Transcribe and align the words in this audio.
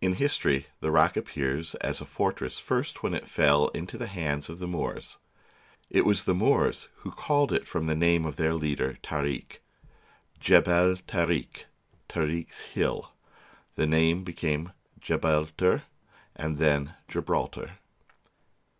In 0.00 0.14
history 0.14 0.66
the 0.80 0.90
rock 0.90 1.16
appears 1.16 1.76
as 1.76 2.00
a 2.00 2.04
fortress 2.06 2.58
first 2.58 3.04
when 3.04 3.14
it 3.14 3.28
fell 3.28 3.68
into 3.68 3.96
the 3.96 4.08
hands 4.08 4.48
of 4.50 4.58
the 4.58 4.66
Moors. 4.66 5.18
It 5.88 6.04
was 6.04 6.24
the 6.24 6.34
Moors 6.34 6.88
who 7.04 7.12
called 7.12 7.52
it 7.52 7.64
from 7.68 7.86
the 7.86 7.94
name 7.94 8.24
of 8.24 8.34
their 8.34 8.54
leader, 8.54 8.98
Tarik," 9.00 9.62
Geb 10.40 10.66
el 10.66 10.96
Tarik"— 10.96 11.66
Tarik's 12.08 12.62
Hill. 12.72 13.12
This 13.76 13.86
name 13.86 14.24
became 14.24 14.72
Gebeltar, 14.98 15.82
and 16.34 16.58
then 16.58 16.96
Gibraltar. 17.06 17.78